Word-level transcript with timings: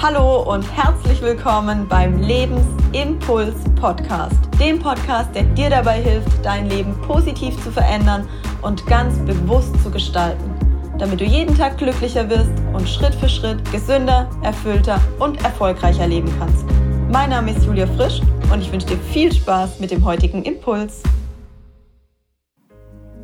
Hallo 0.00 0.42
und 0.42 0.62
herzlich 0.76 1.20
willkommen 1.22 1.88
beim 1.88 2.22
Lebensimpuls 2.22 3.56
Podcast, 3.74 4.38
dem 4.60 4.78
Podcast, 4.78 5.34
der 5.34 5.42
dir 5.42 5.70
dabei 5.70 6.00
hilft, 6.00 6.44
dein 6.44 6.70
Leben 6.70 6.94
positiv 7.00 7.60
zu 7.64 7.72
verändern 7.72 8.28
und 8.62 8.86
ganz 8.86 9.18
bewusst 9.26 9.74
zu 9.82 9.90
gestalten, 9.90 10.54
damit 10.98 11.20
du 11.20 11.24
jeden 11.24 11.52
Tag 11.58 11.78
glücklicher 11.78 12.30
wirst 12.30 12.52
und 12.72 12.88
Schritt 12.88 13.12
für 13.16 13.28
Schritt 13.28 13.58
gesünder, 13.72 14.30
erfüllter 14.42 15.00
und 15.18 15.42
erfolgreicher 15.42 16.06
leben 16.06 16.32
kannst. 16.38 16.64
Mein 17.10 17.30
Name 17.30 17.50
ist 17.50 17.66
Julia 17.66 17.88
Frisch 17.88 18.20
und 18.52 18.60
ich 18.60 18.70
wünsche 18.70 18.86
dir 18.86 18.98
viel 18.98 19.32
Spaß 19.32 19.80
mit 19.80 19.90
dem 19.90 20.04
heutigen 20.04 20.44
Impuls. 20.44 21.02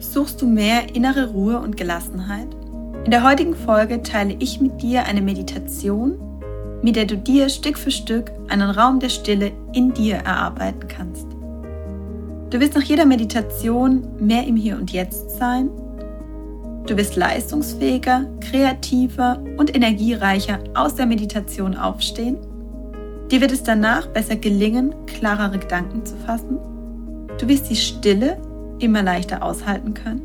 Suchst 0.01 0.43
du 0.43 0.49
mehr 0.49 0.93
innere 0.93 1.29
Ruhe 1.29 1.61
und 1.61 1.77
Gelassenheit? 1.77 2.49
In 3.05 3.13
der 3.13 3.23
heutigen 3.23 3.55
Folge 3.55 4.03
teile 4.03 4.35
ich 4.41 4.61
mit 4.61 4.83
dir 4.83 5.05
eine 5.05 5.23
Meditation, 5.23 6.34
mit 6.85 6.97
der 6.97 7.07
du 7.07 7.17
dir 7.17 7.49
Stück 7.49 7.79
für 7.79 7.91
Stück 7.91 8.31
einen 8.49 8.69
Raum 8.69 9.01
der 9.01 9.09
Stille 9.09 9.53
in 9.73 9.95
dir 9.95 10.17
erarbeiten 10.17 10.87
kannst. 10.87 11.27
Du 12.51 12.61
wirst 12.61 12.75
nach 12.75 12.83
jeder 12.83 13.07
Meditation 13.07 14.07
mehr 14.21 14.47
im 14.47 14.55
Hier 14.55 14.77
und 14.77 14.93
Jetzt 14.93 15.39
sein. 15.39 15.71
Du 16.87 16.95
wirst 16.99 17.17
leistungsfähiger, 17.17 18.27
kreativer 18.41 19.43
und 19.57 19.75
energiereicher 19.75 20.59
aus 20.75 20.95
der 20.95 21.07
Meditation 21.07 21.75
aufstehen. 21.75 22.37
Dir 23.31 23.41
wird 23.41 23.53
es 23.53 23.63
danach 23.63 24.07
besser 24.09 24.37
gelingen, 24.37 24.95
klarere 25.07 25.59
Gedanken 25.59 26.05
zu 26.05 26.15
fassen. 26.17 26.59
Du 27.41 27.49
wirst 27.49 27.71
die 27.71 27.77
Stille 27.77 28.37
immer 28.79 29.03
leichter 29.03 29.43
aushalten 29.43 29.95
können. 29.95 30.21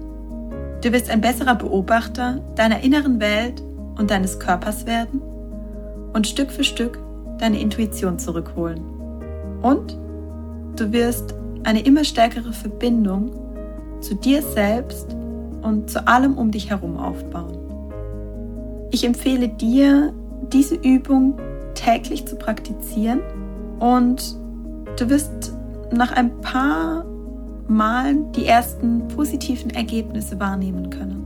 Du 0.84 0.91
wirst 0.91 1.09
ein 1.09 1.22
besserer 1.22 1.55
Beobachter 1.55 2.41
deiner 2.58 2.84
inneren 2.84 3.22
Welt 3.22 3.64
und 3.98 4.12
deines 4.12 4.39
Körpers 4.39 4.86
werden 4.86 5.22
und 6.13 6.27
Stück 6.27 6.52
für 6.52 6.63
Stück 6.63 6.99
deine 7.39 7.59
Intuition 7.59 8.20
zurückholen. 8.20 8.81
Und 9.61 9.97
du 10.75 10.92
wirst 10.92 11.36
eine 11.64 11.81
immer 11.81 12.03
stärkere 12.03 12.53
Verbindung 12.53 13.31
zu 14.02 14.16
dir 14.16 14.42
selbst 14.42 15.16
und 15.61 15.89
zu 15.89 16.08
allem 16.08 16.38
um 16.38 16.52
dich 16.52 16.69
herum 16.69 16.97
aufbauen. 16.97 17.58
Ich 18.92 19.06
empfehle 19.06 19.50
dir, 19.50 20.14
diese 20.52 20.75
Übung 20.75 21.38
täglich 21.75 22.25
zu 22.25 22.36
praktizieren 22.36 23.22
und 23.80 24.36
du 24.97 25.09
wirst 25.09 25.53
nach 25.91 26.12
ein 26.12 26.41
paar 26.41 27.06
Malen 27.67 28.31
die 28.31 28.45
ersten 28.45 29.08
positiven 29.09 29.69
Ergebnisse 29.69 30.39
wahrnehmen 30.39 30.89
können. 30.89 31.23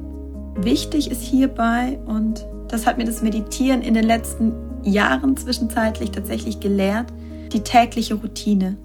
Wichtig 0.58 1.10
ist 1.10 1.22
hierbei, 1.22 2.00
und 2.06 2.46
das 2.68 2.86
hat 2.86 2.98
mir 2.98 3.06
das 3.06 3.22
Meditieren 3.22 3.82
in 3.82 3.94
den 3.94 4.04
letzten 4.04 4.54
Jahren 4.84 5.38
zwischenzeitlich 5.38 6.12
tatsächlich 6.12 6.60
gelehrt, 6.60 7.12
die 7.52 7.62
tägliche 7.62 8.16
Routine. 8.16 8.78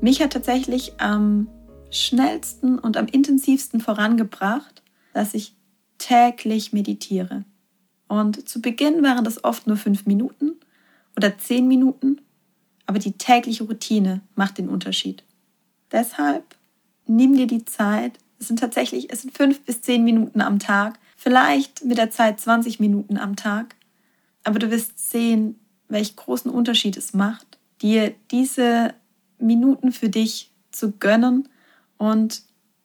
Mich 0.00 0.20
hat 0.22 0.32
tatsächlich 0.32 1.00
am 1.00 1.48
schnellsten 1.90 2.78
und 2.78 2.96
am 2.96 3.06
intensivsten 3.06 3.80
vorangebracht, 3.80 4.82
dass 5.12 5.34
ich 5.34 5.54
täglich 5.98 6.72
meditiere. 6.72 7.44
Und 8.08 8.48
zu 8.48 8.60
Beginn 8.60 9.02
waren 9.02 9.24
das 9.24 9.44
oft 9.44 9.66
nur 9.66 9.76
fünf 9.76 10.06
Minuten 10.06 10.52
oder 11.16 11.38
zehn 11.38 11.68
Minuten, 11.68 12.20
aber 12.86 12.98
die 12.98 13.12
tägliche 13.12 13.64
Routine 13.64 14.20
macht 14.34 14.58
den 14.58 14.68
Unterschied. 14.68 15.22
Deshalb 15.90 16.44
nimm 17.06 17.36
dir 17.36 17.46
die 17.46 17.64
Zeit. 17.64 18.18
Es 18.38 18.48
sind 18.48 18.58
tatsächlich, 18.58 19.10
es 19.12 19.22
sind 19.22 19.36
fünf 19.36 19.60
bis 19.62 19.82
zehn 19.82 20.04
Minuten 20.04 20.40
am 20.40 20.58
Tag, 20.58 20.98
vielleicht 21.16 21.84
mit 21.84 21.98
der 21.98 22.10
Zeit 22.10 22.40
20 22.40 22.80
Minuten 22.80 23.16
am 23.16 23.36
Tag. 23.36 23.76
Aber 24.44 24.58
du 24.58 24.70
wirst 24.70 25.10
sehen, 25.10 25.58
welch 25.88 26.16
großen 26.16 26.50
Unterschied 26.50 26.96
es 26.96 27.12
macht, 27.12 27.58
dir 27.80 28.14
diese 28.30 28.94
Minuten 29.38 29.92
für 29.92 30.08
dich 30.08 30.52
zu 30.70 30.92
gönnen 30.92 31.48
und 31.98 32.42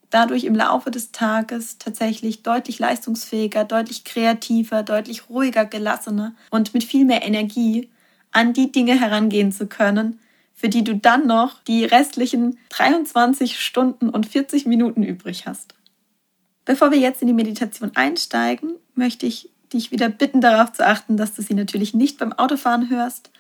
dadurch 0.09 0.43
im 0.43 0.55
Laufe 0.55 0.91
des 0.91 1.11
Tages 1.11 1.77
tatsächlich 1.77 2.43
deutlich 2.43 2.79
leistungsfähiger, 2.79 3.65
deutlich 3.65 4.03
kreativer, 4.03 4.83
deutlich 4.83 5.29
ruhiger, 5.29 5.65
gelassener 5.65 6.35
und 6.49 6.73
mit 6.73 6.83
viel 6.83 7.05
mehr 7.05 7.23
Energie 7.23 7.89
an 8.31 8.53
die 8.53 8.71
Dinge 8.71 8.99
herangehen 8.99 9.51
zu 9.51 9.67
können, 9.67 10.19
für 10.53 10.69
die 10.69 10.83
du 10.83 10.95
dann 10.95 11.27
noch 11.27 11.61
die 11.63 11.85
restlichen 11.85 12.57
23 12.69 13.59
Stunden 13.59 14.09
und 14.09 14.25
40 14.25 14.65
Minuten 14.65 15.03
übrig 15.03 15.45
hast. 15.45 15.75
Bevor 16.65 16.91
wir 16.91 16.97
jetzt 16.97 17.21
in 17.21 17.27
die 17.27 17.33
Meditation 17.33 17.91
einsteigen, 17.95 18.75
möchte 18.95 19.25
ich 19.25 19.49
dich 19.73 19.91
wieder 19.91 20.09
bitten, 20.09 20.41
darauf 20.41 20.71
zu 20.73 20.85
achten, 20.85 21.17
dass 21.17 21.33
du 21.33 21.41
sie 21.41 21.53
natürlich 21.53 21.93
nicht 21.93 22.17
beim 22.17 22.33
Autofahren 22.33 22.89
hörst 22.89 23.31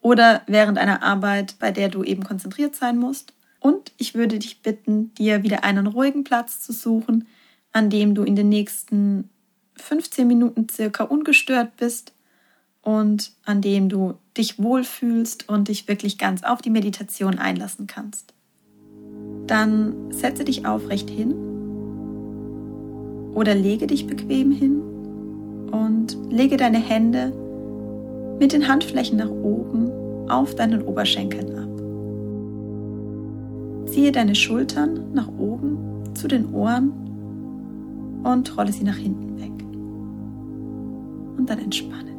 oder 0.00 0.42
während 0.46 0.78
einer 0.78 1.02
Arbeit, 1.02 1.56
bei 1.58 1.70
der 1.70 1.88
du 1.88 2.02
eben 2.02 2.24
konzentriert 2.24 2.74
sein 2.76 2.98
musst. 2.98 3.32
Und 3.60 3.92
ich 3.96 4.14
würde 4.14 4.38
dich 4.38 4.62
bitten, 4.62 5.14
dir 5.14 5.42
wieder 5.42 5.64
einen 5.64 5.86
ruhigen 5.86 6.24
Platz 6.24 6.60
zu 6.60 6.72
suchen, 6.72 7.28
an 7.72 7.88
dem 7.88 8.14
du 8.14 8.24
in 8.24 8.36
den 8.36 8.48
nächsten 8.48 9.30
15 9.76 10.26
Minuten 10.26 10.68
circa 10.68 11.04
ungestört 11.04 11.76
bist 11.76 12.12
und 12.82 13.32
an 13.44 13.62
dem 13.62 13.88
du 13.88 14.14
dich 14.36 14.58
wohlfühlst 14.58 15.48
und 15.48 15.68
dich 15.68 15.86
wirklich 15.88 16.18
ganz 16.18 16.42
auf 16.42 16.60
die 16.60 16.70
Meditation 16.70 17.38
einlassen 17.38 17.86
kannst. 17.86 18.34
Dann 19.46 20.10
setze 20.12 20.44
dich 20.44 20.66
aufrecht 20.66 21.08
hin 21.08 21.34
oder 23.34 23.54
lege 23.54 23.86
dich 23.86 24.06
bequem 24.06 24.50
hin 24.50 24.91
und 25.72 26.16
lege 26.30 26.56
deine 26.56 26.78
Hände 26.78 27.32
mit 28.38 28.52
den 28.52 28.68
Handflächen 28.68 29.18
nach 29.18 29.30
oben 29.30 29.90
auf 30.28 30.54
deinen 30.54 30.82
Oberschenkeln 30.82 31.58
ab. 31.58 31.68
Ziehe 33.88 34.12
deine 34.12 34.34
Schultern 34.34 35.12
nach 35.12 35.28
oben 35.38 35.78
zu 36.14 36.28
den 36.28 36.54
Ohren 36.54 36.92
und 38.22 38.56
rolle 38.56 38.72
sie 38.72 38.84
nach 38.84 38.96
hinten 38.96 39.38
weg. 39.38 39.52
Und 41.38 41.50
dann 41.50 41.58
entspanne. 41.58 42.12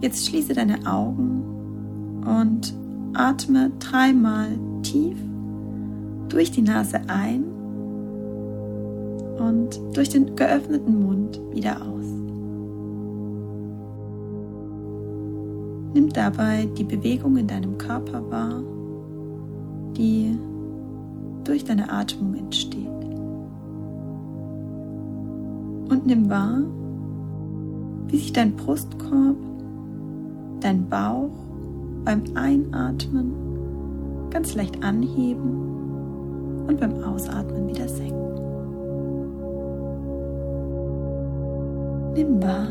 Jetzt 0.00 0.26
schließe 0.26 0.54
deine 0.54 0.86
Augen 0.86 1.42
und 2.26 2.74
atme 3.14 3.70
dreimal 3.78 4.48
tief 4.82 5.16
durch 6.28 6.50
die 6.50 6.62
Nase 6.62 7.00
ein 7.08 7.51
und 9.42 9.80
durch 9.94 10.08
den 10.08 10.36
geöffneten 10.36 11.04
Mund 11.04 11.40
wieder 11.50 11.76
aus. 11.82 12.06
Nimm 15.94 16.08
dabei 16.10 16.68
die 16.78 16.84
Bewegung 16.84 17.36
in 17.36 17.46
deinem 17.46 17.76
Körper 17.76 18.22
wahr, 18.30 18.62
die 19.96 20.38
durch 21.44 21.64
deine 21.64 21.90
Atmung 21.90 22.34
entsteht. 22.34 22.86
Und 25.90 26.06
nimm 26.06 26.30
wahr, 26.30 26.62
wie 28.08 28.16
sich 28.16 28.32
dein 28.32 28.54
Brustkorb 28.54 29.36
dein 30.60 30.88
Bauch 30.88 31.30
beim 32.04 32.22
Einatmen 32.34 33.32
ganz 34.30 34.54
leicht 34.54 34.82
anheben 34.82 36.64
und 36.66 36.80
beim 36.80 37.02
Ausatmen 37.02 37.68
wieder 37.68 37.88
senken. 37.88 38.21
Nimm 42.14 42.42
wahr, 42.42 42.68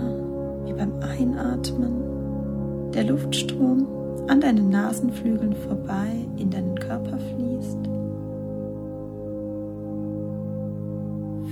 wie 0.66 0.74
beim 0.74 0.94
Einatmen 1.02 2.92
der 2.94 3.06
Luftstrom 3.06 3.88
an 4.28 4.40
deinen 4.42 4.70
Nasenflügeln 4.70 5.54
vorbei 5.54 6.28
in 6.38 6.50
deinen 6.50 6.76
Körper 6.76 7.18
fließt. 7.18 7.78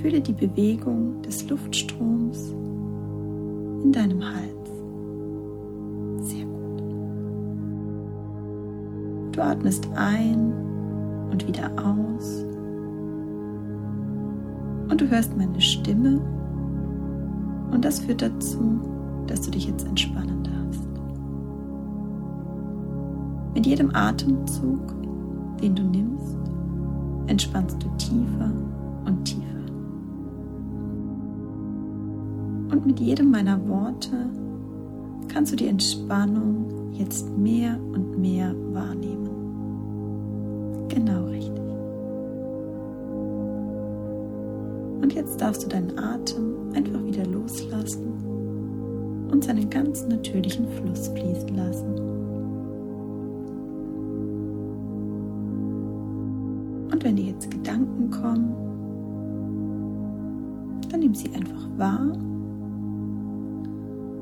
Fühle 0.01 0.21
die 0.21 0.33
Bewegung 0.33 1.21
des 1.23 1.49
Luftstroms 1.49 2.51
in 3.83 3.91
deinem 3.91 4.23
Hals. 4.23 4.59
Du 9.39 9.45
atmest 9.45 9.87
ein 9.95 10.51
und 11.31 11.47
wieder 11.47 11.71
aus. 11.77 12.43
Und 14.89 14.99
du 14.99 15.09
hörst 15.09 15.37
meine 15.37 15.61
Stimme. 15.61 16.19
Und 17.71 17.85
das 17.85 17.99
führt 17.99 18.21
dazu, 18.21 18.79
dass 19.27 19.41
du 19.41 19.51
dich 19.51 19.67
jetzt 19.67 19.87
entspannen 19.87 20.43
darfst. 20.43 20.89
Mit 23.53 23.65
jedem 23.65 23.95
Atemzug, 23.95 24.95
den 25.61 25.75
du 25.75 25.83
nimmst, 25.83 26.37
entspannst 27.27 27.77
du 27.83 27.87
tiefer 27.97 28.51
und 29.05 29.25
tiefer. 29.25 29.45
Und 32.71 32.85
mit 32.85 32.99
jedem 32.99 33.31
meiner 33.31 33.67
Worte 33.67 34.29
kannst 35.27 35.51
du 35.51 35.55
die 35.55 35.67
Entspannung 35.67 36.93
jetzt 36.93 37.29
mehr 37.37 37.77
und 37.93 38.17
mehr 38.19 38.53
wahrnehmen. 38.73 39.29
Genau 40.89 41.25
richtig. 41.25 41.58
Und 45.01 45.13
jetzt 45.13 45.41
darfst 45.41 45.63
du 45.63 45.67
deinen 45.67 45.97
Atem 45.97 46.71
einfach 46.73 47.03
wieder 47.05 47.25
loslassen 47.25 48.09
und 49.31 49.43
seinen 49.43 49.69
ganz 49.69 50.05
natürlichen 50.07 50.67
Fluss 50.67 51.07
fließen 51.09 51.55
lassen. 51.55 51.95
Und 56.91 57.03
wenn 57.03 57.15
dir 57.15 57.27
jetzt 57.27 57.49
Gedanken 57.49 58.09
kommen, 58.09 58.53
dann 60.89 60.99
nimm 60.99 61.15
sie 61.15 61.29
einfach 61.33 61.69
wahr 61.77 62.11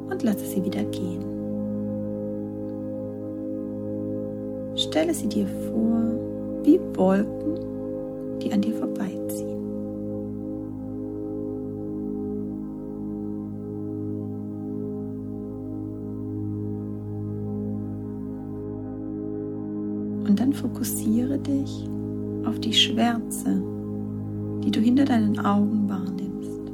und 0.09 0.23
lasse 0.23 0.45
sie 0.45 0.63
wieder 0.63 0.83
gehen. 0.85 1.25
Stelle 4.75 5.13
sie 5.13 5.27
dir 5.27 5.47
vor 5.47 6.01
wie 6.63 6.79
Wolken, 6.95 7.36
die 23.27 23.33
Schwärze, 23.33 23.61
die 24.63 24.71
du 24.71 24.79
hinter 24.79 25.05
deinen 25.05 25.39
Augen 25.39 25.89
wahrnimmst. 25.89 26.71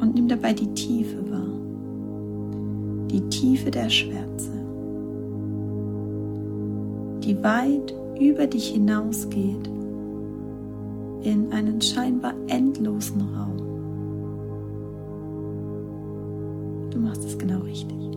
Und 0.00 0.14
nimm 0.14 0.28
dabei 0.28 0.52
die 0.52 0.72
Tiefe 0.74 1.18
wahr, 1.30 1.48
die 3.10 3.20
Tiefe 3.28 3.70
der 3.70 3.88
Schwärze, 3.88 4.50
die 7.22 7.42
weit 7.42 7.94
über 8.20 8.46
dich 8.46 8.68
hinausgeht 8.68 9.68
in 11.22 11.52
einen 11.52 11.80
scheinbar 11.80 12.34
endlosen 12.48 13.20
Raum. 13.20 13.56
Du 16.90 16.98
machst 16.98 17.24
es 17.24 17.38
genau 17.38 17.60
richtig. 17.60 18.09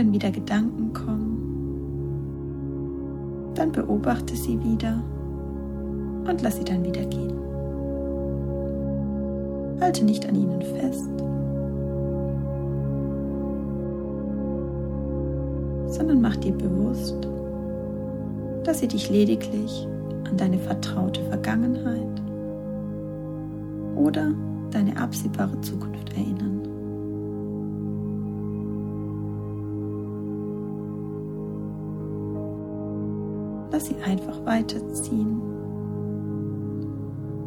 Wenn 0.00 0.14
wieder 0.14 0.30
Gedanken 0.30 0.94
kommen, 0.94 1.36
dann 3.54 3.70
beobachte 3.70 4.34
sie 4.34 4.58
wieder 4.64 5.04
und 6.26 6.40
lass 6.40 6.56
sie 6.56 6.64
dann 6.64 6.82
wieder 6.82 7.04
gehen. 7.04 7.38
Halte 9.78 10.06
nicht 10.06 10.26
an 10.26 10.36
ihnen 10.36 10.62
fest, 10.62 11.10
sondern 15.94 16.22
mach 16.22 16.36
dir 16.36 16.52
bewusst, 16.52 17.28
dass 18.64 18.78
sie 18.78 18.88
dich 18.88 19.10
lediglich 19.10 19.86
an 20.30 20.38
deine 20.38 20.56
vertraute 20.60 21.22
Vergangenheit 21.24 22.22
oder 23.96 24.32
deine 24.70 24.96
absehbare 24.96 25.60
Zukunft 25.60 26.10
erinnern. 26.14 26.59
Lass 33.70 33.86
sie 33.86 33.96
einfach 34.04 34.44
weiterziehen 34.44 35.40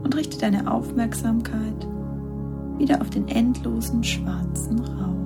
und 0.03 0.15
richte 0.15 0.37
deine 0.37 0.71
Aufmerksamkeit 0.71 1.87
wieder 2.77 3.01
auf 3.01 3.09
den 3.09 3.27
endlosen 3.27 4.03
schwarzen 4.03 4.79
Raum. 4.79 5.22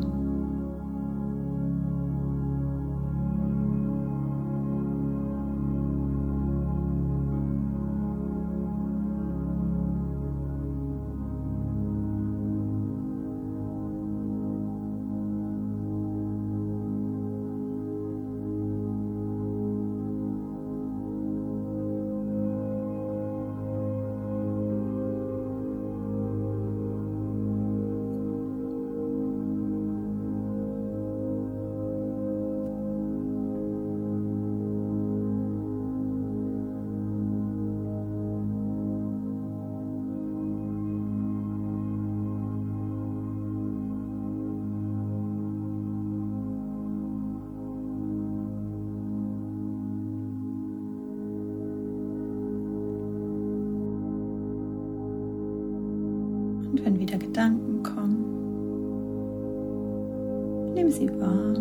Sie 60.97 61.09
wahr 61.19 61.55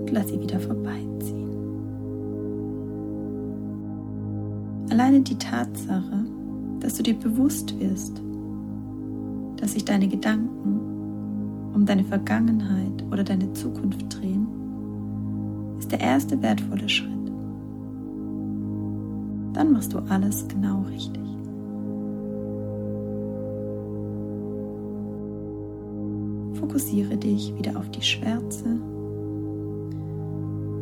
und 0.00 0.10
lass 0.10 0.28
sie 0.28 0.40
wieder 0.40 0.60
vorbeiziehen. 0.60 1.50
Alleine 4.90 5.20
die 5.20 5.38
Tatsache, 5.38 6.24
dass 6.80 6.94
du 6.94 7.02
dir 7.02 7.14
bewusst 7.14 7.78
wirst, 7.80 8.22
dass 9.56 9.72
sich 9.72 9.84
deine 9.84 10.08
Gedanken 10.08 11.72
um 11.74 11.86
deine 11.86 12.04
Vergangenheit 12.04 13.04
oder 13.10 13.24
deine 13.24 13.52
Zukunft 13.54 14.18
drehen, 14.20 14.46
ist 15.78 15.90
der 15.90 16.00
erste 16.00 16.40
wertvolle 16.42 16.88
Schritt. 16.88 17.10
Dann 19.52 19.72
machst 19.72 19.92
du 19.92 19.98
alles 20.08 20.46
genau 20.48 20.82
richtig. 20.82 21.22
Fokussiere 26.72 27.18
dich 27.18 27.54
wieder 27.58 27.76
auf 27.76 27.90
die 27.90 28.00
Schwärze, 28.00 28.64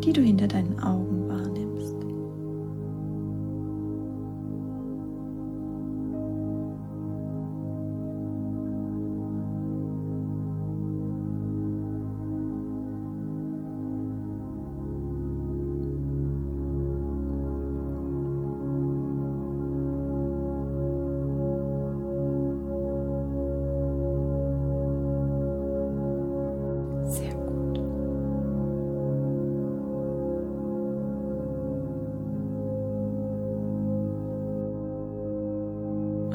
die 0.04 0.12
du 0.12 0.20
hinter 0.20 0.46
deinen 0.46 0.78
Augen 0.78 1.28
wahrnimmst. 1.28 1.69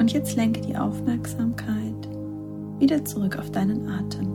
Und 0.06 0.12
jetzt 0.12 0.36
lenke 0.36 0.60
die 0.60 0.76
Aufmerksamkeit 0.76 2.08
wieder 2.78 3.04
zurück 3.04 3.40
auf 3.40 3.50
deinen 3.50 3.88
Atem. 3.88 4.28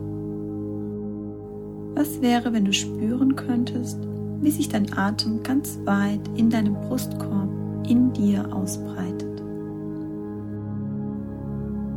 Was 1.94 2.20
wäre, 2.20 2.52
wenn 2.52 2.66
du 2.66 2.74
spüren 2.74 3.36
könntest, 3.36 3.98
wie 4.42 4.50
sich 4.50 4.68
dein 4.68 4.92
Atem 4.92 5.42
ganz 5.42 5.78
weit 5.86 6.20
in 6.36 6.50
deinem 6.50 6.74
Brustkorb 6.74 7.48
in 7.88 8.12
dir 8.12 8.54
ausbreitet? 8.54 9.42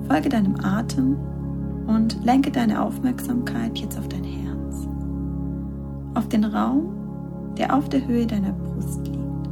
Folge 0.08 0.30
deinem 0.30 0.56
Atem 0.64 1.18
und 1.86 2.24
lenke 2.24 2.52
deine 2.52 2.82
Aufmerksamkeit 2.82 3.78
jetzt 3.78 4.00
auf 4.00 4.08
dein 4.08 4.24
Herz, 4.24 4.88
auf 6.14 6.30
den 6.30 6.46
Raum, 6.46 6.96
der 7.58 7.76
auf 7.76 7.90
der 7.90 8.08
Höhe 8.08 8.26
deiner 8.26 8.54
Brust 8.54 9.06
liegt. 9.06 9.50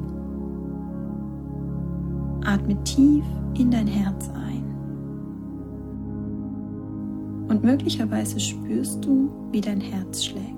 Atme 2.46 2.82
tief 2.86 3.26
in 3.58 3.72
dein 3.72 3.88
Herz 3.88 4.30
ein. 4.30 4.64
Und 7.50 7.64
möglicherweise 7.64 8.40
spürst 8.40 9.06
du, 9.06 9.30
wie 9.52 9.62
dein 9.62 9.82
Herz 9.82 10.26
schlägt. 10.26 10.54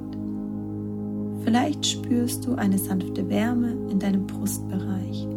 Vielleicht 1.44 1.86
spürst 1.86 2.46
du 2.48 2.56
eine 2.56 2.78
sanfte 2.78 3.30
Wärme 3.30 3.76
in 3.90 4.00
deinem 4.00 4.26
Brustbereich. 4.26 5.28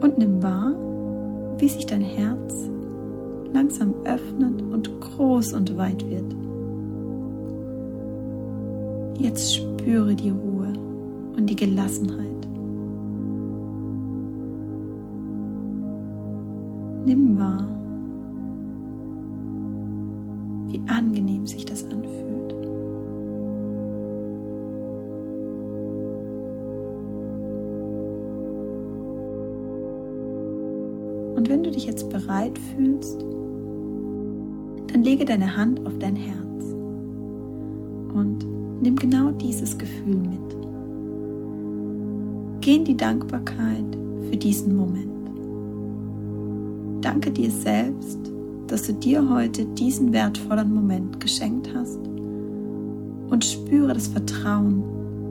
Und 0.00 0.18
nimm 0.18 0.42
wahr, 0.42 0.74
wie 1.58 1.68
sich 1.68 1.86
dein 1.86 2.02
Herz 2.02 2.68
langsam 3.52 3.94
öffnet 4.04 4.60
und 4.60 5.00
groß 5.00 5.54
und 5.54 5.76
weit 5.76 6.06
wird. 6.10 6.34
Jetzt 9.18 9.56
spüre 9.56 10.14
die 10.14 10.30
Ruhe 10.30 10.72
und 11.36 11.46
die 11.46 11.56
Gelassenheit. 11.56 12.45
Nimm 17.06 17.38
wahr, 17.38 17.64
wie 20.66 20.80
angenehm 20.88 21.46
sich 21.46 21.64
das 21.64 21.84
anfühlt. 21.84 22.52
Und 31.36 31.48
wenn 31.48 31.62
du 31.62 31.70
dich 31.70 31.86
jetzt 31.86 32.10
bereit 32.10 32.58
fühlst, 32.58 33.20
dann 34.92 35.04
lege 35.04 35.24
deine 35.24 35.56
Hand 35.56 35.86
auf 35.86 35.96
dein 36.00 36.16
Herz 36.16 36.64
und 38.14 38.44
nimm 38.82 38.96
genau 38.96 39.30
dieses 39.30 39.78
Gefühl 39.78 40.16
mit. 40.16 40.56
Geh 42.62 42.74
in 42.74 42.84
die 42.84 42.96
Dankbarkeit 42.96 43.96
für 44.28 44.36
diesen 44.36 44.74
Moment. 44.74 45.15
Danke 47.00 47.30
dir 47.30 47.50
selbst, 47.50 48.18
dass 48.66 48.84
du 48.84 48.92
dir 48.94 49.28
heute 49.28 49.64
diesen 49.64 50.12
wertvollen 50.12 50.72
Moment 50.72 51.20
geschenkt 51.20 51.70
hast 51.74 52.00
und 53.28 53.44
spüre 53.44 53.94
das 53.94 54.08
Vertrauen 54.08 54.82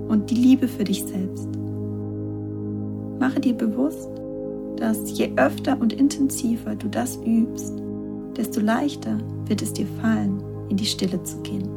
und 0.07 0.29
die 0.29 0.35
Liebe 0.35 0.67
für 0.67 0.83
dich 0.83 1.03
selbst. 1.03 1.47
Mache 3.19 3.39
dir 3.39 3.53
bewusst, 3.53 4.09
dass 4.77 5.17
je 5.17 5.31
öfter 5.37 5.79
und 5.79 5.93
intensiver 5.93 6.75
du 6.75 6.87
das 6.87 7.17
übst, 7.25 7.73
desto 8.35 8.59
leichter 8.59 9.17
wird 9.47 9.61
es 9.61 9.73
dir 9.73 9.87
fallen, 10.01 10.41
in 10.69 10.77
die 10.77 10.85
Stille 10.85 11.21
zu 11.23 11.41
gehen. 11.41 11.69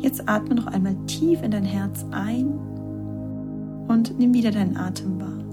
Jetzt 0.00 0.28
atme 0.28 0.56
noch 0.56 0.66
einmal 0.66 0.96
tief 1.06 1.42
in 1.42 1.52
dein 1.52 1.64
Herz 1.64 2.04
ein 2.10 2.58
und 3.86 4.18
nimm 4.18 4.34
wieder 4.34 4.50
deinen 4.50 4.76
Atem 4.76 5.20
wahr. 5.20 5.51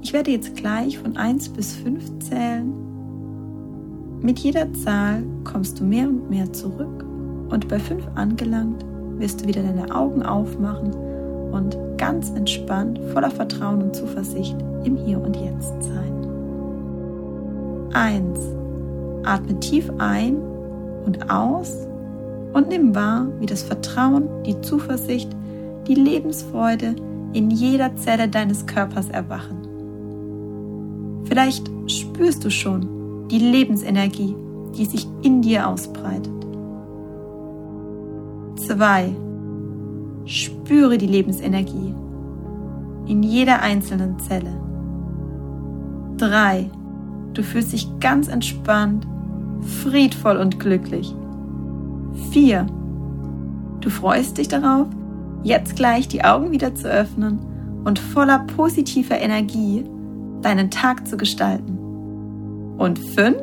Ich 0.00 0.12
werde 0.12 0.30
jetzt 0.30 0.54
gleich 0.54 0.98
von 0.98 1.16
1 1.16 1.50
bis 1.50 1.74
5 1.74 2.20
zählen. 2.20 2.72
Mit 4.20 4.38
jeder 4.38 4.72
Zahl 4.72 5.22
kommst 5.44 5.80
du 5.80 5.84
mehr 5.84 6.08
und 6.08 6.30
mehr 6.30 6.52
zurück 6.52 7.04
und 7.50 7.68
bei 7.68 7.78
5 7.78 8.04
angelangt 8.14 8.84
wirst 9.18 9.42
du 9.42 9.48
wieder 9.48 9.62
deine 9.62 9.94
Augen 9.94 10.22
aufmachen 10.22 10.92
und 11.52 11.76
ganz 11.98 12.30
entspannt, 12.30 13.00
voller 13.12 13.30
Vertrauen 13.30 13.82
und 13.82 13.94
Zuversicht 13.94 14.56
im 14.84 14.96
Hier 14.96 15.20
und 15.20 15.36
Jetzt 15.36 15.82
sein. 15.82 16.14
1. 17.92 18.38
Atme 19.24 19.58
tief 19.60 19.90
ein 19.98 20.36
und 21.04 21.30
aus 21.30 21.72
und 22.52 22.68
nimm 22.68 22.94
wahr, 22.94 23.26
wie 23.40 23.46
das 23.46 23.62
Vertrauen, 23.62 24.28
die 24.44 24.60
Zuversicht, 24.60 25.30
die 25.86 25.94
Lebensfreude 25.94 26.94
in 27.32 27.50
jeder 27.50 27.94
Zelle 27.96 28.28
deines 28.28 28.66
Körpers 28.66 29.08
erwachen. 29.10 29.67
Vielleicht 31.28 31.70
spürst 31.86 32.44
du 32.44 32.50
schon 32.50 33.28
die 33.28 33.38
Lebensenergie, 33.38 34.34
die 34.76 34.86
sich 34.86 35.06
in 35.22 35.42
dir 35.42 35.68
ausbreitet. 35.68 36.32
2. 38.56 39.14
Spüre 40.24 40.96
die 40.96 41.06
Lebensenergie 41.06 41.94
in 43.06 43.22
jeder 43.22 43.60
einzelnen 43.60 44.18
Zelle. 44.18 44.50
3. 46.16 46.70
Du 47.34 47.42
fühlst 47.42 47.72
dich 47.72 47.88
ganz 48.00 48.28
entspannt, 48.28 49.06
friedvoll 49.82 50.38
und 50.38 50.58
glücklich. 50.58 51.14
4. 52.30 52.66
Du 53.80 53.90
freust 53.90 54.38
dich 54.38 54.48
darauf, 54.48 54.86
jetzt 55.42 55.76
gleich 55.76 56.08
die 56.08 56.24
Augen 56.24 56.50
wieder 56.52 56.74
zu 56.74 56.88
öffnen 56.88 57.38
und 57.84 57.98
voller 57.98 58.40
positiver 58.56 59.18
Energie 59.18 59.84
deinen 60.42 60.70
Tag 60.70 61.06
zu 61.06 61.16
gestalten. 61.16 61.78
Und 62.78 62.98
fünf, 62.98 63.42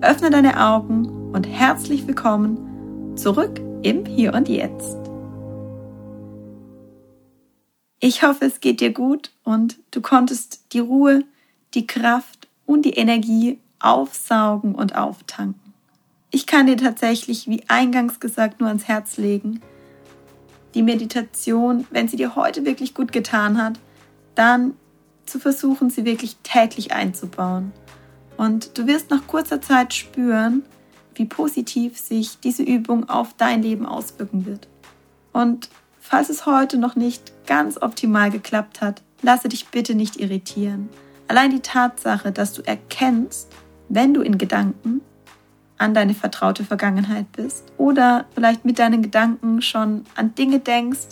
öffne 0.00 0.30
deine 0.30 0.60
Augen 0.60 1.32
und 1.32 1.46
herzlich 1.46 2.06
willkommen 2.06 3.16
zurück 3.16 3.60
im 3.82 4.06
Hier 4.06 4.32
und 4.32 4.48
Jetzt. 4.48 4.96
Ich 7.98 8.22
hoffe, 8.22 8.44
es 8.44 8.60
geht 8.60 8.80
dir 8.80 8.92
gut 8.92 9.32
und 9.44 9.78
du 9.90 10.00
konntest 10.00 10.72
die 10.72 10.80
Ruhe, 10.80 11.24
die 11.74 11.86
Kraft 11.86 12.48
und 12.66 12.84
die 12.84 12.94
Energie 12.94 13.58
aufsaugen 13.80 14.74
und 14.74 14.96
auftanken. 14.96 15.72
Ich 16.30 16.46
kann 16.46 16.66
dir 16.66 16.76
tatsächlich, 16.76 17.48
wie 17.48 17.64
eingangs 17.68 18.20
gesagt, 18.20 18.60
nur 18.60 18.68
ans 18.68 18.88
Herz 18.88 19.18
legen, 19.18 19.60
die 20.74 20.82
Meditation, 20.82 21.86
wenn 21.90 22.08
sie 22.08 22.16
dir 22.16 22.36
heute 22.36 22.64
wirklich 22.64 22.94
gut 22.94 23.12
getan 23.12 23.62
hat, 23.62 23.78
dann 24.34 24.74
zu 25.26 25.38
versuchen, 25.38 25.90
sie 25.90 26.04
wirklich 26.04 26.36
täglich 26.42 26.92
einzubauen. 26.92 27.72
Und 28.36 28.76
du 28.78 28.86
wirst 28.86 29.10
nach 29.10 29.26
kurzer 29.26 29.60
Zeit 29.60 29.94
spüren, 29.94 30.62
wie 31.14 31.26
positiv 31.26 31.98
sich 31.98 32.40
diese 32.40 32.62
Übung 32.62 33.08
auf 33.08 33.34
dein 33.36 33.62
Leben 33.62 33.86
auswirken 33.86 34.46
wird. 34.46 34.68
Und 35.32 35.68
falls 36.00 36.28
es 36.28 36.46
heute 36.46 36.78
noch 36.78 36.96
nicht 36.96 37.32
ganz 37.46 37.80
optimal 37.80 38.30
geklappt 38.30 38.80
hat, 38.80 39.02
lasse 39.22 39.48
dich 39.48 39.68
bitte 39.68 39.94
nicht 39.94 40.16
irritieren. 40.16 40.88
Allein 41.28 41.50
die 41.50 41.60
Tatsache, 41.60 42.32
dass 42.32 42.52
du 42.52 42.62
erkennst, 42.62 43.48
wenn 43.88 44.14
du 44.14 44.22
in 44.22 44.38
Gedanken 44.38 45.00
an 45.78 45.94
deine 45.94 46.14
vertraute 46.14 46.64
Vergangenheit 46.64 47.30
bist 47.32 47.64
oder 47.76 48.26
vielleicht 48.34 48.64
mit 48.64 48.78
deinen 48.78 49.02
Gedanken 49.02 49.62
schon 49.62 50.04
an 50.14 50.34
Dinge 50.34 50.60
denkst, 50.60 51.08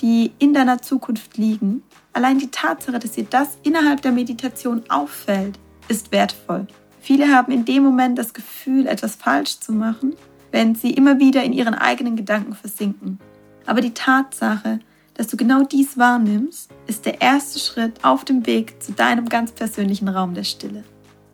die 0.00 0.32
in 0.38 0.54
deiner 0.54 0.80
Zukunft 0.82 1.36
liegen, 1.36 1.82
Allein 2.12 2.38
die 2.38 2.50
Tatsache, 2.50 2.98
dass 2.98 3.12
dir 3.12 3.26
das 3.28 3.58
innerhalb 3.62 4.02
der 4.02 4.12
Meditation 4.12 4.82
auffällt, 4.88 5.58
ist 5.88 6.10
wertvoll. 6.12 6.66
Viele 7.00 7.28
haben 7.28 7.52
in 7.52 7.64
dem 7.64 7.84
Moment 7.84 8.18
das 8.18 8.34
Gefühl, 8.34 8.86
etwas 8.86 9.14
falsch 9.14 9.60
zu 9.60 9.72
machen, 9.72 10.14
wenn 10.50 10.74
sie 10.74 10.90
immer 10.90 11.18
wieder 11.18 11.42
in 11.44 11.52
ihren 11.52 11.74
eigenen 11.74 12.16
Gedanken 12.16 12.54
versinken. 12.54 13.18
Aber 13.64 13.80
die 13.80 13.94
Tatsache, 13.94 14.80
dass 15.14 15.28
du 15.28 15.36
genau 15.36 15.62
dies 15.62 15.96
wahrnimmst, 15.96 16.70
ist 16.86 17.06
der 17.06 17.20
erste 17.20 17.58
Schritt 17.60 18.04
auf 18.04 18.24
dem 18.24 18.44
Weg 18.46 18.82
zu 18.82 18.92
deinem 18.92 19.28
ganz 19.28 19.52
persönlichen 19.52 20.08
Raum 20.08 20.34
der 20.34 20.44
Stille. 20.44 20.82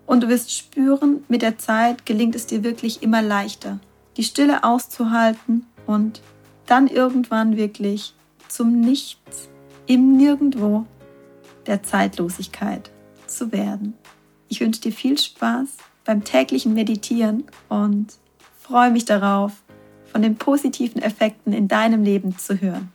Und 0.06 0.23
du 0.23 0.28
wirst 0.28 0.56
spüren, 0.56 1.25
mit 1.28 1.42
der 1.42 1.58
Zeit 1.58 2.06
gelingt 2.06 2.37
es 2.37 2.46
dir 2.46 2.62
wirklich 2.62 3.02
immer 3.02 3.23
leichter, 3.23 3.80
die 4.16 4.25
Stille 4.25 4.62
auszuhalten 4.62 5.66
und 5.87 6.20
dann 6.66 6.87
irgendwann 6.87 7.56
wirklich 7.56 8.15
zum 8.49 8.81
Nichts 8.81 9.49
im 9.87 10.17
Nirgendwo 10.17 10.87
der 11.67 11.83
Zeitlosigkeit 11.83 12.91
zu 13.26 13.53
werden. 13.53 13.95
Ich 14.49 14.61
wünsche 14.61 14.81
dir 14.81 14.93
viel 14.93 15.19
Spaß 15.19 15.69
beim 16.05 16.25
täglichen 16.25 16.75
Meditieren 16.75 17.45
und 17.69 18.15
freue 18.61 18.91
mich 18.91 19.05
darauf, 19.05 19.53
von 20.05 20.23
den 20.23 20.37
positiven 20.37 21.03
Effekten 21.03 21.53
in 21.53 21.69
deinem 21.69 22.03
Leben 22.03 22.38
zu 22.38 22.61
hören. 22.61 22.93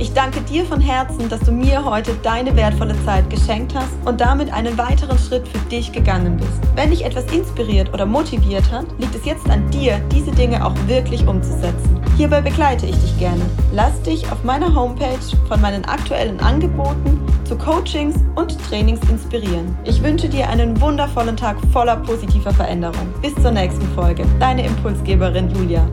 Ich 0.00 0.14
danke 0.14 0.40
dir 0.40 0.64
von 0.64 0.80
Herzen, 0.80 1.28
dass 1.28 1.40
du 1.40 1.52
mir 1.52 1.84
heute 1.84 2.14
deine 2.22 2.56
wertvolle 2.56 2.94
Zeit 3.04 3.28
geschenkt 3.28 3.74
hast 3.74 3.92
und 4.06 4.18
damit 4.18 4.50
einen 4.50 4.78
weiteren 4.78 5.18
Schritt 5.18 5.46
für 5.46 5.58
dich 5.68 5.92
gegangen 5.92 6.38
bist. 6.38 6.58
Wenn 6.74 6.88
dich 6.88 7.04
etwas 7.04 7.30
inspiriert 7.30 7.92
oder 7.92 8.06
motiviert 8.06 8.72
hat, 8.72 8.86
liegt 8.98 9.14
es 9.14 9.26
jetzt 9.26 9.46
an 9.50 9.70
dir, 9.70 9.98
diese 10.10 10.30
Dinge 10.30 10.64
auch 10.64 10.74
wirklich 10.86 11.26
umzusetzen. 11.26 12.00
Hierbei 12.16 12.40
begleite 12.40 12.86
ich 12.86 12.96
dich 12.96 13.18
gerne. 13.18 13.42
Lass 13.74 14.00
dich 14.00 14.24
auf 14.32 14.42
meiner 14.42 14.74
Homepage 14.74 15.18
von 15.46 15.60
meinen 15.60 15.84
aktuellen 15.84 16.40
Angeboten 16.40 17.20
zu 17.44 17.58
Coachings 17.58 18.16
und 18.36 18.56
Trainings 18.70 19.06
inspirieren. 19.10 19.76
Ich 19.84 20.02
wünsche 20.02 20.30
dir 20.30 20.48
einen 20.48 20.80
wundervollen 20.80 21.36
Tag 21.36 21.58
voller 21.74 21.96
positiver 21.96 22.54
Veränderung. 22.54 23.12
Bis 23.20 23.34
zur 23.34 23.50
nächsten 23.50 23.86
Folge. 23.94 24.24
Deine 24.38 24.64
Impulsgeberin 24.64 25.54
Julia. 25.54 25.86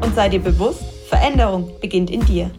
Und 0.00 0.16
sei 0.16 0.28
dir 0.28 0.40
bewusst, 0.40 0.82
Veränderung 1.08 1.70
beginnt 1.80 2.10
in 2.10 2.24
dir. 2.24 2.50